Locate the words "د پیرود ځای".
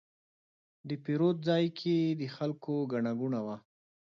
0.87-1.65